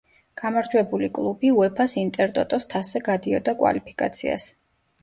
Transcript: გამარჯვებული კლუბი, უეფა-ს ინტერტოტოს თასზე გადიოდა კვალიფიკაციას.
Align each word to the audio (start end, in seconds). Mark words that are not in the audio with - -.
გამარჯვებული 0.41 1.09
კლუბი, 1.17 1.51
უეფა-ს 1.57 1.95
ინტერტოტოს 2.07 2.67
თასზე 2.75 3.05
გადიოდა 3.11 3.59
კვალიფიკაციას. 3.63 4.53